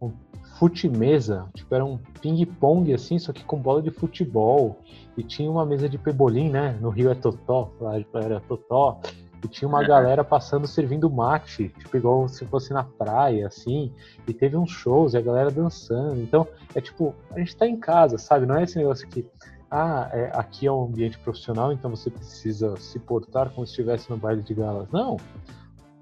[0.00, 0.12] um
[0.58, 4.78] fute-mesa, tipo, era um ping-pong assim, só que com bola de futebol.
[5.16, 6.76] E tinha uma mesa de pebolim, né?
[6.80, 9.00] No Rio é Totó, lá era Totó.
[9.42, 13.92] E tinha uma galera passando servindo mate, tipo, igual se fosse na praia, assim.
[14.26, 16.20] E teve uns shows e a galera dançando.
[16.20, 18.44] Então, é tipo, a gente tá em casa, sabe?
[18.44, 19.24] Não é esse negócio que,
[19.70, 24.10] ah, é, aqui é um ambiente profissional, então você precisa se portar como se estivesse
[24.10, 24.90] no baile de galas.
[24.90, 25.16] Não.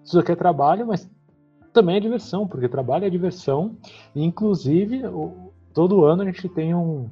[0.04, 1.10] Isso aqui é trabalho, mas
[1.72, 3.76] também é diversão, porque trabalho é diversão.
[4.14, 5.02] Inclusive,
[5.72, 7.10] todo ano a gente tem um,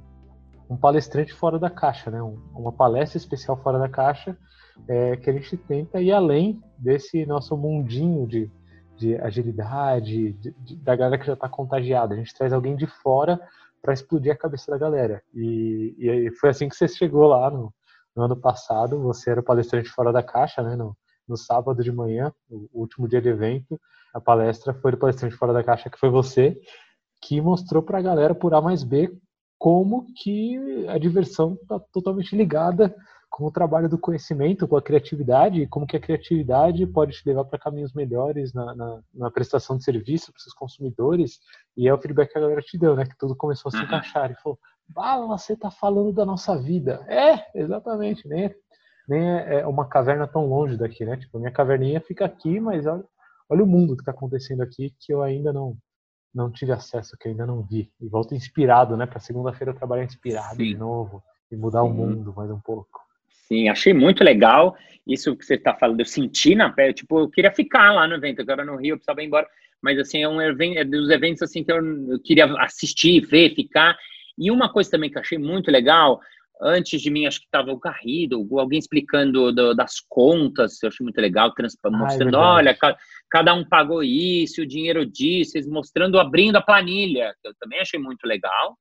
[0.68, 2.22] um palestrante fora da caixa, né?
[2.54, 4.36] uma palestra especial fora da caixa
[4.88, 8.50] é, que a gente tenta ir além desse nosso mundinho de,
[8.96, 12.14] de agilidade, de, de, da galera que já está contagiada.
[12.14, 13.40] A gente traz alguém de fora
[13.80, 15.22] para explodir a cabeça da galera.
[15.34, 17.72] E, e, foi assim que você chegou lá no,
[18.14, 19.00] no, ano passado.
[19.02, 20.76] Você era palestrante fora da caixa, né?
[20.76, 20.96] No,
[21.28, 23.80] no sábado de manhã, o último dia de evento.
[24.14, 26.60] A palestra foi do palestrante fora da caixa, que foi você,
[27.20, 29.10] que mostrou para a galera por A mais B
[29.58, 32.94] como que a diversão está totalmente ligada
[33.30, 37.44] com o trabalho do conhecimento, com a criatividade, como que a criatividade pode te levar
[37.44, 41.38] para caminhos melhores na, na, na, prestação de serviço para os consumidores.
[41.74, 43.06] E é o feedback que a galera te deu, né?
[43.06, 43.84] Que tudo começou a se uhum.
[43.84, 44.30] encaixar.
[44.30, 47.06] E falou, Bala, você está falando da nossa vida.
[47.08, 48.54] É, exatamente, nem, é,
[49.08, 51.16] nem é, é uma caverna tão longe daqui, né?
[51.16, 53.04] Tipo, minha caverninha fica aqui, mas olha,
[53.48, 55.76] olha o mundo que está acontecendo aqui que eu ainda não
[56.34, 57.92] não tive acesso, que eu ainda não vi.
[58.00, 59.04] E volto inspirado, né?
[59.04, 60.64] Para segunda-feira trabalhar inspirado Sim.
[60.64, 61.88] de novo e mudar Sim.
[61.88, 63.00] o mundo mais um pouco.
[63.28, 64.74] Sim, achei muito legal
[65.06, 66.00] isso que você está falando.
[66.00, 68.96] Eu senti na pele, tipo, eu queria ficar lá no evento, agora no Rio, eu
[68.96, 69.46] precisava ir embora.
[69.82, 73.54] Mas, assim, é um evento, é dos eventos, assim, que eu, eu queria assistir, ver,
[73.54, 73.96] ficar.
[74.38, 76.20] E uma coisa também que eu achei muito legal,
[76.62, 81.04] antes de mim, acho que estava o Garrido, alguém explicando do, das contas, eu achei
[81.04, 82.76] muito legal, ah, é mostrando, ah, olha,
[83.30, 87.98] cada um pagou isso, o dinheiro disso, mostrando, abrindo a planilha, que eu também achei
[87.98, 88.76] muito legal.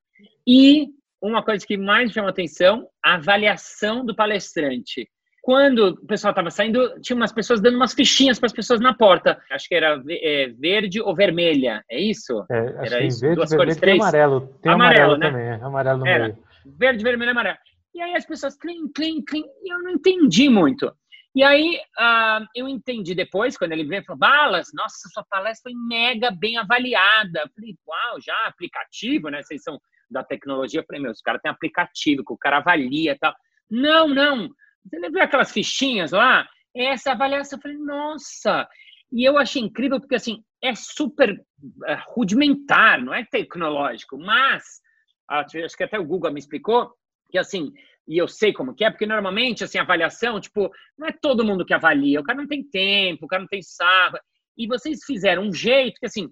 [0.48, 0.88] E
[1.22, 5.08] uma coisa que mais chama atenção, a avaliação do palestrante.
[5.42, 8.94] Quando o pessoal estava saindo, tinha umas pessoas dando umas fichinhas para as pessoas na
[8.94, 9.42] porta.
[9.52, 12.46] Acho que era é, verde ou vermelha, é isso?
[12.52, 14.00] É, era isso, verde, duas vermelho, cores, três.
[14.00, 15.32] amarelo, tem amarelo, amarelo né?
[15.32, 16.24] também, é, amarelo no era.
[16.26, 16.38] meio.
[16.78, 17.58] Verde, vermelho e amarelo.
[17.94, 20.92] E aí as pessoas, clim, clim, clim, e eu não entendi muito.
[21.34, 25.72] E aí uh, eu entendi depois, quando ele veio e falou, Balas, nossa, sua palestra
[25.72, 27.42] foi mega bem avaliada.
[27.42, 29.42] Eu falei, uau, já aplicativo, né?
[29.42, 30.82] Vocês são da tecnologia.
[30.82, 33.34] Eu falei, meu, os caras têm aplicativo que o cara avalia e tal.
[33.70, 34.50] Não, não.
[34.84, 36.48] Você lembra aquelas fichinhas lá?
[36.76, 38.68] Essa avaliação, eu falei, nossa.
[39.12, 41.42] E eu achei incrível porque, assim, é super
[41.86, 44.82] é, rudimentar, não é tecnológico, mas
[45.30, 46.94] acho que até o Google me explicou
[47.32, 47.72] que, assim,
[48.08, 51.66] e eu sei como que é, porque normalmente, assim, avaliação, tipo, não é todo mundo
[51.66, 54.18] que avalia, o cara não tem tempo, o cara não tem saco.
[54.58, 56.30] E vocês fizeram um jeito que, assim,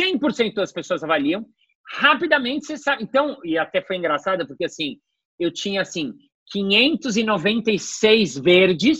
[0.00, 1.46] 100% das pessoas avaliam,
[1.90, 3.02] rapidamente você sabe.
[3.02, 4.98] Então, e até foi engraçado, porque assim,
[5.38, 6.12] eu tinha assim
[6.50, 8.98] 596 verdes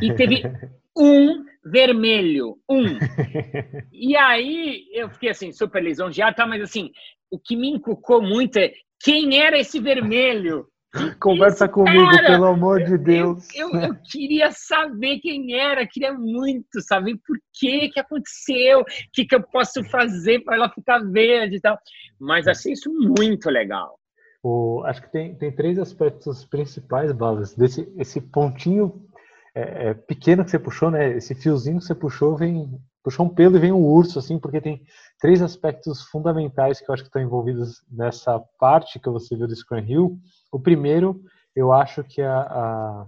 [0.00, 0.42] e teve
[0.96, 2.98] um vermelho, um.
[3.92, 6.46] E aí eu fiquei assim, super lisonjeado, tá?
[6.46, 6.90] mas assim,
[7.30, 10.66] o que me encucou muito é quem era esse vermelho?
[11.20, 13.46] Conversa Esse comigo, cara, pelo amor de Deus.
[13.54, 18.84] Eu, eu, eu, queria saber quem era, queria muito saber por que que aconteceu, o
[19.12, 21.78] que, que eu posso fazer para ela ficar verde e tal.
[22.18, 23.98] Mas achei isso muito legal.
[24.42, 27.54] O, acho que tem, tem três aspectos principais, Balas.
[27.54, 29.06] Desse, esse pontinho
[29.54, 31.16] é, é, pequeno que você puxou, né?
[31.16, 34.60] Esse fiozinho que você puxou vem puxou um pelo e vem um urso, assim, porque
[34.60, 34.82] tem
[35.18, 39.54] três aspectos fundamentais que eu acho que estão envolvidos nessa parte que você viu do
[39.54, 40.18] Scrum Hill.
[40.52, 41.20] O primeiro,
[41.54, 43.06] eu acho que a, a,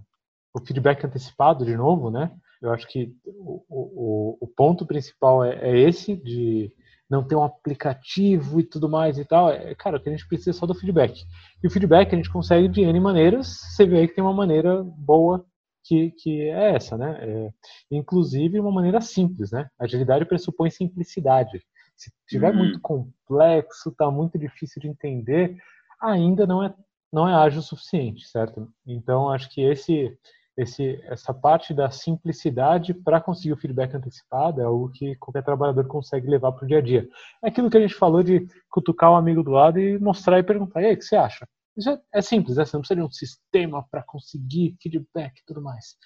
[0.55, 2.31] o feedback antecipado, de novo, né?
[2.61, 6.73] Eu acho que o, o, o ponto principal é, é, esse, de
[7.11, 9.51] não ter um aplicativo e tudo mais e tal.
[9.51, 11.25] É, cara, o que a gente precisa é só do feedback.
[11.63, 13.49] E o feedback a gente consegue de N maneiras.
[13.49, 15.45] Você vê aí que tem uma maneira boa
[15.85, 17.19] que, que é essa, né?
[17.21, 17.51] É,
[17.91, 19.69] inclusive uma maneira simples, né?
[19.79, 21.63] Agilidade pressupõe simplicidade.
[21.97, 22.59] Se tiver uhum.
[22.59, 25.57] muito complexo, está muito difícil de entender,
[26.01, 26.75] ainda não é
[27.13, 28.73] não é ágil o suficiente, certo?
[28.87, 30.17] Então acho que esse
[30.57, 35.87] esse essa parte da simplicidade para conseguir o feedback antecipado é algo que qualquer trabalhador
[35.87, 37.09] consegue levar para o dia a dia.
[37.43, 40.39] É aquilo que a gente falou de cutucar o um amigo do lado e mostrar
[40.39, 41.47] e perguntar: "E aí, o que você acha?"
[41.79, 42.65] É, é simples, né?
[42.65, 45.97] você não precisa de um sistema para conseguir feedback e tudo mais.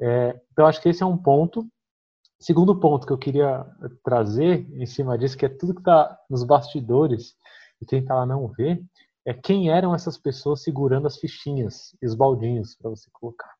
[0.00, 1.66] É, então, acho que esse é um ponto.
[2.40, 3.64] Segundo ponto que eu queria
[4.02, 7.36] trazer em cima disso, que é tudo que está nos bastidores
[7.80, 8.82] e quem está lá não vê,
[9.24, 13.52] é quem eram essas pessoas segurando as fichinhas e os baldinhos para você colocar.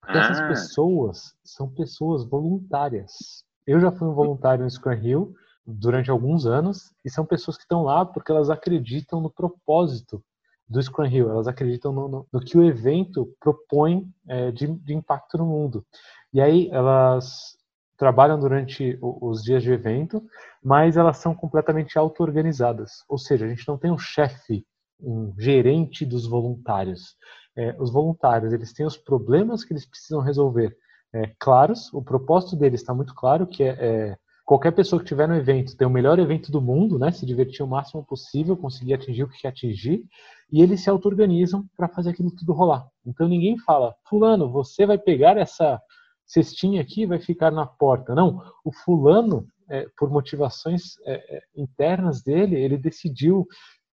[0.00, 0.20] Porque ah.
[0.20, 3.44] essas pessoas são pessoas voluntárias.
[3.66, 5.34] Eu já fui um voluntário no Scrum Hill
[5.66, 10.22] durante alguns anos e são pessoas que estão lá porque elas acreditam no propósito
[10.68, 14.94] do Scrum Hill, elas acreditam no, no, no que o evento propõe é, de, de,
[14.94, 15.84] impacto no mundo.
[16.32, 17.56] E aí elas
[17.96, 20.22] trabalham durante os dias de evento,
[20.62, 23.04] mas elas são completamente auto-organizadas.
[23.08, 24.64] Ou seja, a gente não tem um chefe,
[25.00, 27.16] um gerente dos voluntários.
[27.56, 30.76] É, os voluntários eles têm os problemas que eles precisam resolver
[31.12, 34.18] é, claros, o propósito deles está muito claro, que é, é
[34.48, 37.62] qualquer pessoa que estiver no evento ter o melhor evento do mundo, né, se divertir
[37.62, 40.02] o máximo possível, conseguir atingir o que quer atingir,
[40.50, 42.88] e eles se auto-organizam para fazer aquilo tudo rolar.
[43.04, 45.78] Então ninguém fala, fulano, você vai pegar essa
[46.24, 48.14] cestinha aqui e vai ficar na porta.
[48.14, 53.46] Não, o fulano, é, por motivações é, é internas dele, ele decidiu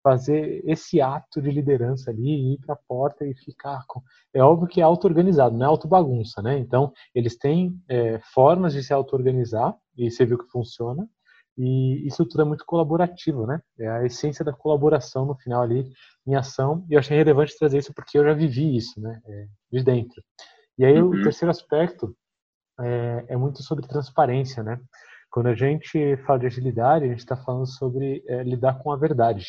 [0.05, 4.03] fazer esse ato de liderança ali, ir para a porta e ficar com...
[4.31, 6.59] É óbvio que é auto-organizado, não é auto-bagunça, né?
[6.59, 11.09] Então, eles têm é, formas de se auto-organizar, e você viu que funciona,
[11.57, 13.59] e isso tudo é muito colaborativo, né?
[13.79, 15.91] É a essência da colaboração no final ali,
[16.27, 19.19] em ação, e eu achei relevante trazer isso porque eu já vivi isso, né?
[19.25, 20.21] É, de dentro.
[20.77, 21.09] E aí, uhum.
[21.09, 22.15] o terceiro aspecto
[22.79, 24.79] é, é, muito sobre transparência, né?
[25.31, 28.97] Quando a gente fala de agilidade, a gente está falando sobre é, lidar com a
[28.97, 29.45] verdade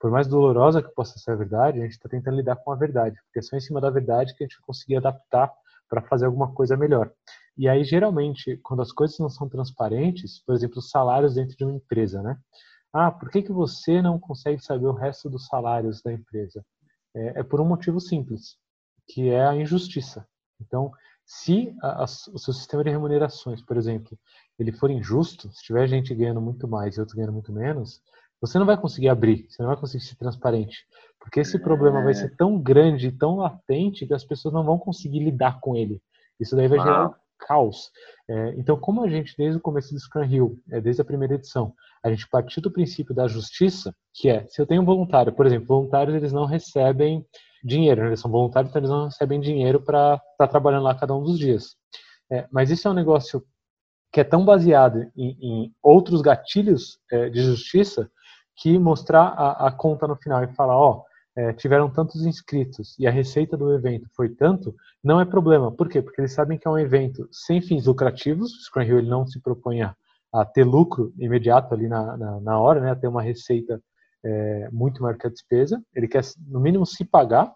[0.00, 2.76] por mais dolorosa que possa ser a verdade, a gente está tentando lidar com a
[2.76, 5.52] verdade, porque é só em cima da verdade que a gente vai conseguir adaptar
[5.88, 7.12] para fazer alguma coisa melhor.
[7.56, 11.64] E aí, geralmente, quando as coisas não são transparentes, por exemplo, os salários dentro de
[11.64, 12.38] uma empresa, né?
[12.92, 16.64] Ah, por que, que você não consegue saber o resto dos salários da empresa?
[17.14, 18.56] É, é por um motivo simples,
[19.06, 20.26] que é a injustiça.
[20.60, 20.90] Então,
[21.26, 24.18] se a, a, o seu sistema de remunerações, por exemplo,
[24.58, 28.00] ele for injusto, se tiver gente ganhando muito mais e outros ganhando muito menos,
[28.40, 30.86] você não vai conseguir abrir, você não vai conseguir ser transparente.
[31.18, 35.20] Porque esse problema vai ser tão grande, tão latente, que as pessoas não vão conseguir
[35.20, 36.00] lidar com ele.
[36.40, 37.90] Isso daí vai gerar um caos.
[38.28, 41.34] É, então, como a gente, desde o começo do Scrum Hill, é, desde a primeira
[41.34, 45.32] edição, a gente partiu do princípio da justiça, que é, se eu tenho um voluntário,
[45.32, 47.24] por exemplo, voluntários eles não recebem
[47.62, 48.08] dinheiro, né?
[48.08, 51.22] eles são voluntários, então eles não recebem dinheiro para estar tá trabalhando lá cada um
[51.22, 51.76] dos dias.
[52.32, 53.44] É, mas isso é um negócio
[54.12, 58.10] que é tão baseado em, em outros gatilhos é, de justiça
[58.56, 61.02] que mostrar a, a conta no final e falar, ó,
[61.36, 65.70] é, tiveram tantos inscritos e a receita do evento foi tanto, não é problema.
[65.70, 66.02] Por quê?
[66.02, 69.26] Porque eles sabem que é um evento sem fins lucrativos, o Scrum Hill ele não
[69.26, 69.94] se propõe a,
[70.32, 73.80] a ter lucro imediato ali na, na, na hora, né, a ter uma receita
[74.24, 77.52] é, muito maior que a despesa, ele quer no mínimo se pagar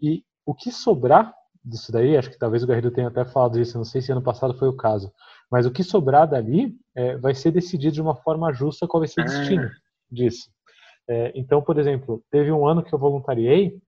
[0.00, 3.78] e o que sobrar disso daí, acho que talvez o Garrido tenha até falado isso,
[3.78, 5.10] não sei se ano passado foi o caso,
[5.50, 9.08] mas o que sobrar dali é, vai ser decidido de uma forma justa qual vai
[9.08, 9.70] ser o destino.
[10.10, 10.50] Disso.
[11.08, 13.78] É, então, por exemplo, teve um ano que eu voluntariei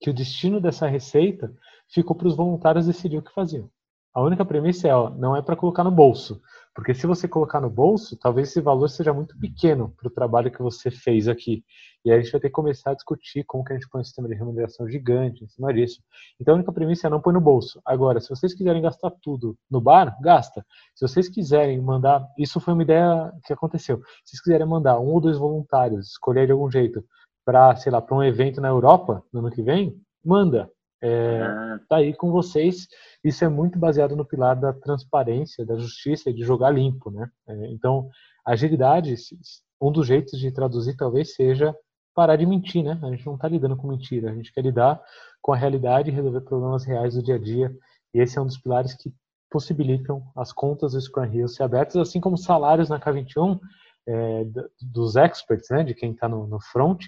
[0.00, 1.52] que o destino dessa receita
[1.88, 3.70] ficou para os voluntários decidir o que faziam.
[4.14, 6.40] A única premissa é, ó, não é para colocar no bolso,
[6.76, 10.50] porque se você colocar no bolso, talvez esse valor seja muito pequeno para o trabalho
[10.50, 11.64] que você fez aqui.
[12.04, 14.02] E aí a gente vai ter que começar a discutir como que a gente põe
[14.02, 16.02] um sistema de remuneração gigante em cima disso.
[16.38, 17.80] Então a única premissa é não põe no bolso.
[17.82, 20.66] Agora, se vocês quiserem gastar tudo no bar, gasta.
[20.94, 23.96] Se vocês quiserem mandar, isso foi uma ideia que aconteceu.
[24.22, 27.02] Se vocês quiserem mandar um ou dois voluntários, escolher de algum jeito,
[27.42, 30.70] para, sei lá, para um evento na Europa no ano que vem, manda.
[31.02, 31.40] É,
[31.88, 32.88] tá aí com vocês.
[33.22, 37.30] Isso é muito baseado no pilar da transparência, da justiça e de jogar limpo, né?
[37.48, 38.08] É, então,
[38.44, 39.14] agilidade,
[39.80, 41.74] um dos jeitos de traduzir talvez seja
[42.14, 42.98] parar de mentir, né?
[43.02, 45.00] A gente não está lidando com mentira, a gente quer lidar
[45.42, 47.70] com a realidade e resolver problemas reais do dia a dia.
[48.14, 49.12] E esse é um dos pilares que
[49.50, 53.60] possibilitam as contas do Scrum Hill ser abertas, assim como salários na K21
[54.08, 54.46] é,
[54.80, 55.84] dos experts, né?
[55.84, 57.04] De quem está no, no front,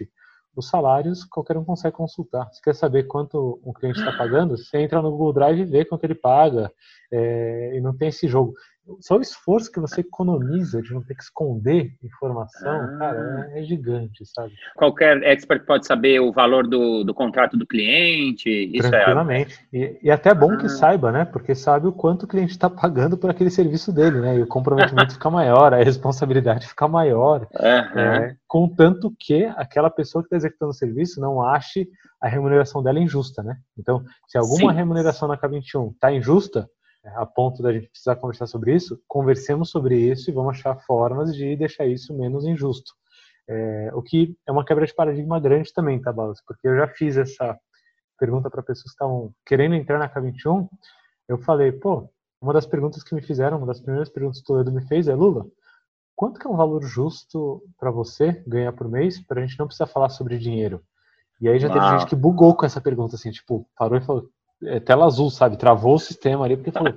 [0.59, 2.53] os salários qualquer um consegue consultar.
[2.53, 5.85] Se quer saber quanto um cliente está pagando, você entra no Google Drive e vê
[5.85, 6.73] quanto ele paga,
[7.13, 8.55] é, e não tem esse jogo
[9.01, 12.99] só o esforço que você economiza de não ter que esconder informação, ah.
[12.99, 14.53] cara, é, é, gigante, sabe?
[14.77, 19.59] Qualquer expert pode saber o valor do, do contrato do cliente, isso é Tranquilamente.
[19.73, 19.77] É...
[19.77, 20.57] E, e até é bom ah.
[20.57, 21.25] que saiba, né?
[21.25, 24.37] Porque sabe o quanto o cliente está pagando por aquele serviço dele, né?
[24.39, 27.47] E o comprometimento fica maior, a responsabilidade fica maior.
[27.55, 28.01] Uhum.
[28.01, 31.89] É, contanto que aquela pessoa que está executando o serviço não ache
[32.21, 33.57] a remuneração dela injusta, né?
[33.79, 34.79] Então, se alguma Sim.
[34.79, 36.69] remuneração na K21 está injusta,
[37.05, 41.35] a ponto da gente precisar conversar sobre isso, conversemos sobre isso e vamos achar formas
[41.35, 42.93] de deixar isso menos injusto.
[43.49, 46.43] É, o que é uma quebra de paradigma grande também, tá, Balas?
[46.47, 47.59] Porque eu já fiz essa
[48.19, 50.69] pergunta para pessoas que estavam querendo entrar na K21.
[51.27, 54.55] Eu falei, pô, uma das perguntas que me fizeram, uma das primeiras perguntas que o
[54.55, 55.47] Toledo me fez é: Lula,
[56.15, 59.67] quanto que é um valor justo para você ganhar por mês para a gente não
[59.67, 60.83] precisar falar sobre dinheiro?
[61.41, 64.29] E aí já teve gente que bugou com essa pergunta, assim, tipo, parou e falou:
[64.65, 65.57] é, tela azul, sabe?
[65.57, 66.95] Travou o sistema ali porque falou,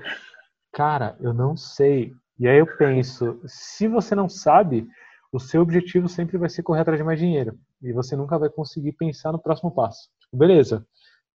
[0.71, 4.87] cara, eu não sei E aí eu penso, se você não sabe,
[5.31, 7.57] o seu objetivo sempre vai ser correr atrás de mais dinheiro.
[7.81, 10.09] E você nunca vai conseguir pensar no próximo passo.
[10.19, 10.85] Tipo, beleza,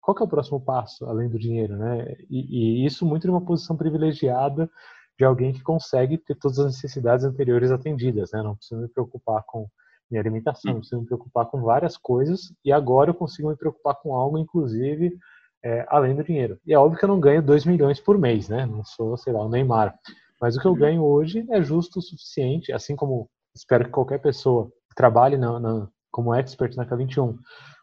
[0.01, 2.15] qual que é o próximo passo além do dinheiro, né?
[2.31, 4.71] E, e isso muito numa posição privilegiada
[5.19, 8.43] de alguém que consegue ter todas as necessidades anteriores atendidas, né?
[8.43, 9.69] Não preciso me preocupar com
[10.11, 13.95] minha alimentação, não preciso me preocupar com várias coisas e agora eu consigo me preocupar
[13.97, 15.17] com algo, inclusive,
[15.65, 16.59] é, além do dinheiro.
[16.67, 18.67] E é óbvio que eu não ganho 2 milhões por mês, né?
[18.67, 19.99] Não sou, sei lá, o Neymar.
[20.41, 24.19] Mas o que eu ganho hoje é justo o suficiente, assim como espero que qualquer
[24.19, 27.39] pessoa que trabalhe na, na, como expert na K21,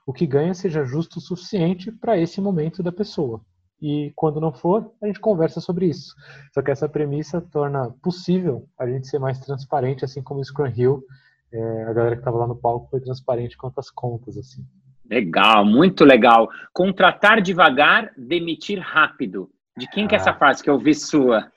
[0.05, 3.41] o que ganha seja justo o suficiente para esse momento da pessoa.
[3.81, 6.13] E quando não for, a gente conversa sobre isso.
[6.53, 10.67] Só que essa premissa torna possível a gente ser mais transparente, assim como o Scrum
[10.67, 11.03] Hill,
[11.51, 14.63] é, a galera que estava lá no palco foi transparente quanto às contas, assim.
[15.11, 16.49] Legal, muito legal.
[16.71, 19.49] Contratar devagar, demitir rápido.
[19.77, 20.07] De quem ah.
[20.07, 20.35] que é essa ah.
[20.35, 21.51] frase que eu vi sua?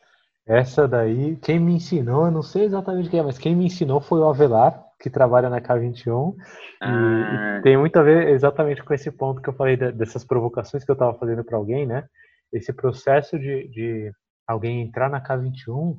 [0.44, 4.00] Essa daí, quem me ensinou, eu não sei exatamente quem é, mas quem me ensinou
[4.00, 6.34] foi o Avelar, que trabalha na K21.
[6.82, 6.90] Ah.
[6.90, 10.24] E, e, tem muito a ver exatamente com esse ponto que eu falei de, dessas
[10.24, 12.04] provocações que eu estava fazendo para alguém, né?
[12.52, 14.12] Esse processo de, de
[14.48, 15.94] alguém entrar na K21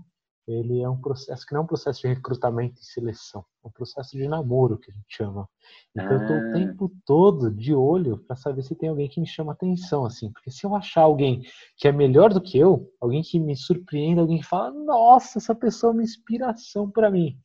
[0.48, 3.72] ele é um processo que não é um processo de recrutamento e seleção, é um
[3.72, 5.48] processo de namoro que a gente chama.
[5.96, 6.14] Então ah.
[6.14, 9.54] eu estou o tempo todo de olho para saber se tem alguém que me chama
[9.54, 11.42] atenção, assim, porque se eu achar alguém
[11.78, 15.56] que é melhor do que eu, alguém que me surpreenda, alguém que fala, nossa, essa
[15.56, 17.38] pessoa é uma inspiração para mim,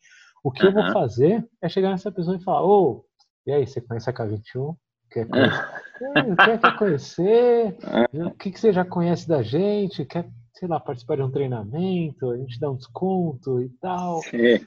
[0.42, 3.10] o que eu vou fazer é chegar nessa pessoa e falar, ô, oh,
[3.46, 4.76] e aí, você conhece a K21?
[5.10, 5.66] Quer conhecer?
[6.36, 7.78] quer, quer conhecer?
[8.12, 10.04] O que, que você já conhece da gente?
[10.04, 10.30] Quer
[10.61, 14.20] sei lá, participar de um treinamento, a gente dá um desconto e tal.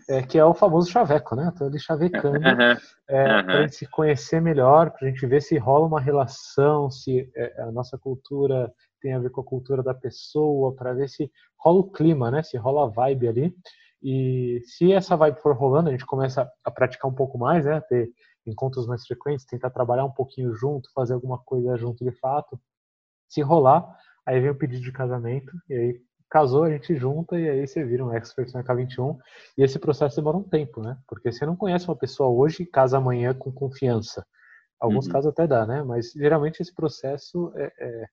[0.10, 1.54] É, que é o famoso chaveco, né?
[1.56, 2.78] Tô ali chavecando uhum.
[3.08, 3.46] é, uhum.
[3.46, 7.32] para a gente se conhecer melhor, para a gente ver se rola uma relação, se
[7.36, 11.32] é, a nossa cultura tem a ver com a cultura da pessoa, para ver se
[11.60, 12.42] rola o clima, né?
[12.42, 13.56] Se rola a vibe ali.
[14.02, 17.80] E se essa vibe for rolando, a gente começa a praticar um pouco mais, né?
[17.82, 18.10] Ter
[18.48, 22.60] encontros mais frequentes, tentar trabalhar um pouquinho junto, fazer alguma coisa junto de fato.
[23.30, 23.88] Se rolar,
[24.26, 27.84] Aí vem o pedido de casamento, e aí casou, a gente junta, e aí você
[27.84, 29.18] vira um expert na K21.
[29.58, 30.98] E esse processo demora um tempo, né?
[31.08, 34.26] Porque você não conhece uma pessoa hoje e casa amanhã com confiança.
[34.80, 35.12] Alguns uhum.
[35.12, 35.84] casos até dá, né?
[35.84, 38.06] Mas geralmente esse processo é, é,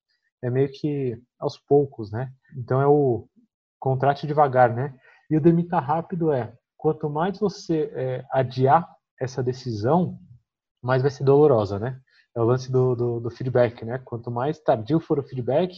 [0.44, 2.30] é, meio que aos poucos, né?
[2.56, 3.26] Então é o
[3.78, 4.94] contrate devagar, né?
[5.30, 8.86] E o demita rápido é, quanto mais você é, adiar
[9.18, 10.18] essa decisão,
[10.82, 11.98] mais vai ser dolorosa, né?
[12.40, 14.00] É o lance do, do, do, feedback, né?
[14.04, 15.76] Quanto mais tardio for o feedback,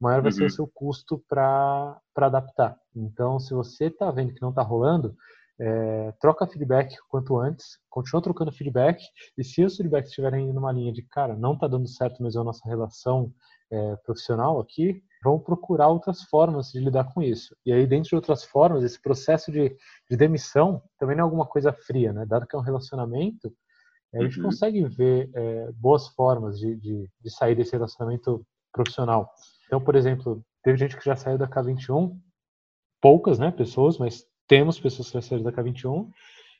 [0.00, 0.36] maior vai uhum.
[0.36, 0.50] ser o uhum.
[0.50, 2.76] seu custo para adaptar.
[2.94, 5.14] Então, se você está vendo que não está rolando,
[5.60, 9.02] é, troca feedback quanto antes, continua trocando feedback,
[9.36, 12.40] e se os feedbacks estiverem indo numa linha de, cara, não está dando certo mesmo
[12.40, 13.32] a nossa relação
[13.70, 17.54] é, profissional aqui, vamos procurar outras formas de lidar com isso.
[17.64, 19.76] E aí, dentro de outras formas, esse processo de,
[20.10, 22.24] de demissão também não é alguma coisa fria, né?
[22.26, 23.52] Dado que é um relacionamento,
[24.14, 24.46] a gente uhum.
[24.46, 29.30] consegue ver é, boas formas de, de, de, sair desse relacionamento profissional.
[29.66, 32.16] Então, por exemplo, teve gente que já saiu da K21,
[33.00, 36.08] poucas, né, pessoas, mas temos pessoas que já saíram da K21,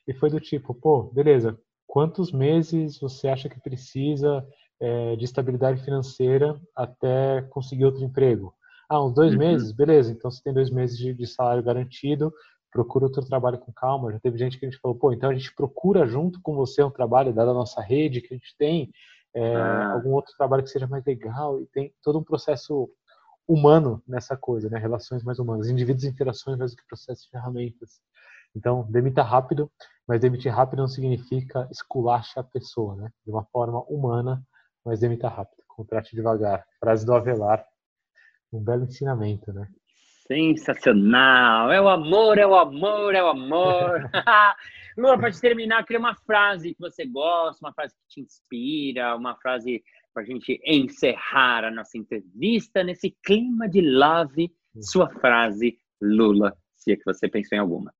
[0.07, 4.47] e foi do tipo, pô, beleza, quantos meses você acha que precisa
[4.79, 8.53] é, de estabilidade financeira até conseguir outro emprego?
[8.89, 9.39] Ah, uns dois uhum.
[9.39, 9.71] meses?
[9.71, 12.33] Beleza, então você tem dois meses de, de salário garantido,
[12.71, 14.11] procura outro trabalho com calma.
[14.11, 16.81] Já teve gente que a gente falou, pô, então a gente procura junto com você
[16.81, 18.91] um trabalho dada a nossa rede que a gente tem,
[19.35, 19.93] é, ah.
[19.93, 22.89] algum outro trabalho que seja mais legal e tem todo um processo
[23.47, 24.79] humano nessa coisa, né?
[24.79, 27.99] Relações mais humanas, indivíduos e interações mais do que processos e ferramentas.
[28.55, 29.71] Então, demita rápido,
[30.07, 33.11] mas demitir rápido não significa esculacha a pessoa, né?
[33.25, 34.43] De uma forma humana,
[34.85, 35.61] mas demita rápido.
[35.67, 36.65] Contrate devagar.
[36.79, 37.65] Frase do Avelar.
[38.51, 39.67] Um belo ensinamento, né?
[40.27, 41.71] Sensacional!
[41.71, 44.09] É o amor, é o amor, é o amor.
[44.97, 49.35] Lula, para terminar, queria uma frase que você gosta, uma frase que te inspira, uma
[49.35, 49.81] frase
[50.13, 54.51] para a gente encerrar a nossa entrevista nesse clima de love.
[54.79, 57.93] Sua frase, Lula, se é que você pensou em alguma.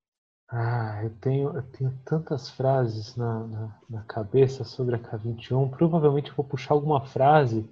[0.49, 5.69] Ah, eu tenho, eu tenho tantas frases na, na, na cabeça sobre a K21.
[5.71, 7.69] Provavelmente eu vou puxar alguma frase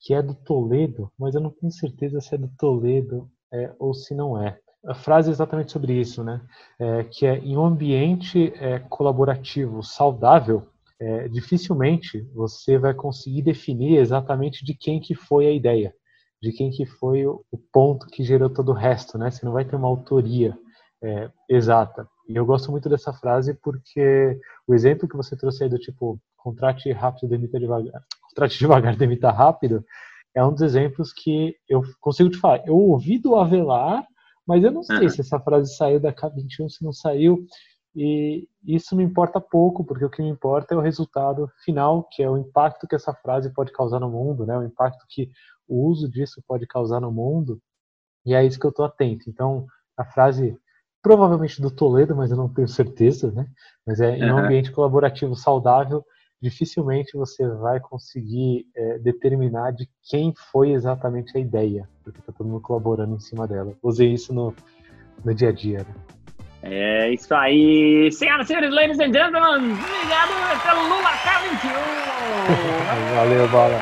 [0.00, 3.94] que é do Toledo, mas eu não tenho certeza se é do Toledo é, ou
[3.94, 4.58] se não é.
[4.84, 6.42] A frase é exatamente sobre isso, né?
[6.78, 10.66] É, que é em um ambiente é, colaborativo saudável,
[11.00, 15.94] é, dificilmente você vai conseguir definir exatamente de quem que foi a ideia,
[16.42, 19.30] de quem que foi o, o ponto que gerou todo o resto, né?
[19.30, 20.56] Você não vai ter uma autoria
[21.02, 22.06] é, exata.
[22.28, 26.18] E eu gosto muito dessa frase porque o exemplo que você trouxe aí do tipo
[26.36, 29.84] contrate rápido, demita devagar, contrate devagar, demita rápido,
[30.34, 32.66] é um dos exemplos que eu consigo te falar.
[32.66, 34.06] Eu ouvi do Avelar,
[34.46, 35.08] Mas eu não sei Aham.
[35.08, 37.46] se essa frase saiu da K21, se não saiu.
[37.96, 42.22] E isso me importa pouco, porque o que me importa é o resultado final, que
[42.22, 44.58] é o impacto que essa frase pode causar no mundo, né?
[44.58, 45.30] O impacto que
[45.68, 47.60] o uso disso pode causar no mundo.
[48.26, 49.30] E é isso que eu estou atento.
[49.30, 49.66] Então,
[49.96, 50.58] a frase
[51.02, 53.46] provavelmente do Toledo, mas eu não tenho certeza, né?
[53.86, 56.04] Mas é em um ambiente colaborativo saudável,
[56.44, 62.46] dificilmente você vai conseguir é, determinar de quem foi exatamente a ideia, porque está todo
[62.46, 63.72] mundo colaborando em cima dela.
[63.82, 64.54] Usei isso no,
[65.24, 65.78] no dia a dia.
[65.78, 65.94] Né?
[66.62, 68.10] É isso aí.
[68.12, 71.72] Senhoras e senhores, ladies and gentlemen, obrigado pelo Lula K21.
[73.14, 73.80] Valeu, Bala.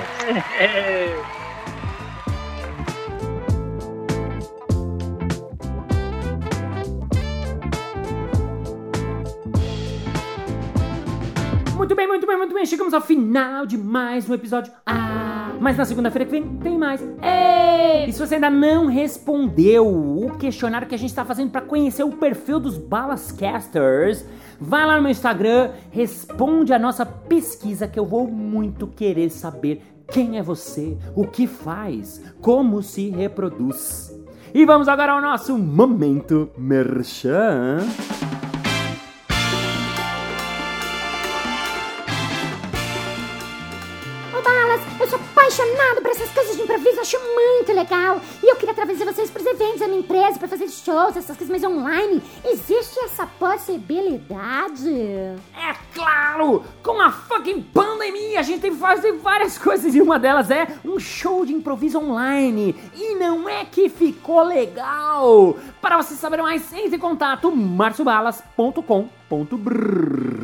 [12.33, 12.65] Bem, muito bem.
[12.65, 14.73] Chegamos ao final de mais um episódio.
[14.87, 17.01] Ah, mas na segunda-feira que vem tem mais.
[17.01, 18.09] Ei!
[18.09, 22.05] E se você ainda não respondeu o questionário que a gente está fazendo para conhecer
[22.05, 24.25] o perfil dos Balascasters,
[24.59, 29.83] vai lá no meu Instagram, responde a nossa pesquisa que eu vou muito querer saber
[30.11, 34.11] quem é você, o que faz, como se reproduz.
[34.55, 37.79] E vamos agora ao nosso momento merchan.
[45.53, 48.21] Apaixonado por essas coisas de improviso, acho muito legal.
[48.43, 51.51] E eu queria trazer vocês pros eventos da minha empresa, pra fazer shows, essas coisas
[51.51, 52.23] mais online.
[52.45, 54.91] Existe essa possibilidade?
[55.55, 56.65] É claro!
[56.83, 60.67] Com a fucking pandemia, a gente tem que fazer várias coisas e uma delas é
[60.85, 62.75] um show de improviso online.
[62.95, 65.59] E não é que ficou legal!
[65.83, 70.42] Para você saber mais, entre em contato marciobalas.com.br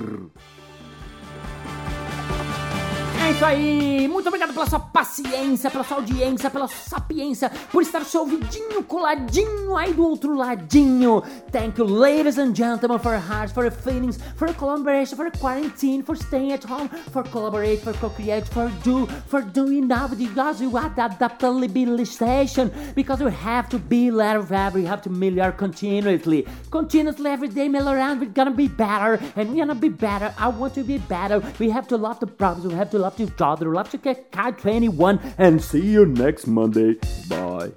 [3.39, 4.09] isso aí!
[4.09, 8.83] Muito obrigado pela sua paciência, pela sua audiência, pela sua sapiência, por estar seu ouvidinho
[8.83, 11.23] coladinho aí do outro ladinho.
[11.53, 15.25] Thank you, ladies and gentlemen, for your hearts, for your feelings, for your collaboration, for
[15.25, 20.09] your quarantine, for staying at home, for collaborate, for co-create, for do, for doing now
[20.09, 24.41] because you are the adaptabilization, because we have to be letter
[24.75, 29.65] we have to melhor continuously, continuously every day melhorando, we're gonna be better, and we're
[29.65, 32.75] gonna be better, I want to be better, we have to love the problems, we
[32.75, 36.99] have to love each other, love to get Kai 21, and see you next Monday.
[37.29, 37.73] Bye.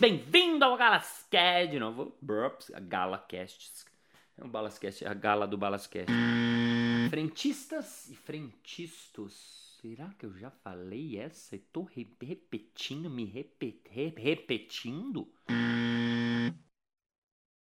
[0.00, 2.12] Bem-vindo ao Galascast de novo.
[2.22, 3.84] Burps, a Galacast.
[4.38, 6.10] É o Balascast, é a gala do Balascast.
[7.10, 9.78] Frentistas e frentistos.
[9.80, 15.28] Será que eu já falei essa e tô re- repetindo, me repe- re- repetindo?